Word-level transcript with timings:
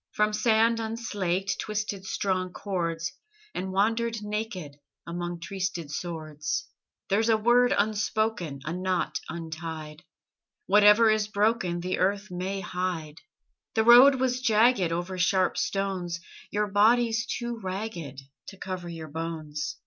From 0.13 0.33
sand 0.33 0.79
unslaked 0.79 1.57
Twisted 1.59 2.05
strong 2.05 2.51
cords, 2.51 3.13
And 3.53 3.71
wandered 3.71 4.23
naked 4.23 4.77
Among 5.05 5.39
trysted 5.39 5.91
swords. 5.91 6.67
There's 7.09 7.29
a 7.29 7.37
word 7.37 7.71
unspoken, 7.77 8.61
A 8.65 8.73
knot 8.73 9.19
untied. 9.29 10.03
Whatever 10.65 11.11
is 11.11 11.27
broken 11.27 11.81
The 11.81 11.99
earth 11.99 12.31
may 12.31 12.61
hide. 12.61 13.21
The 13.75 13.83
road 13.83 14.15
was 14.15 14.41
jagged 14.41 14.91
Over 14.91 15.19
sharp 15.19 15.55
stones: 15.55 16.19
Your 16.49 16.65
body's 16.65 17.27
too 17.27 17.59
ragged 17.61 18.21
To 18.47 18.57
cover 18.57 18.89
your 18.89 19.07
bones. 19.07 19.77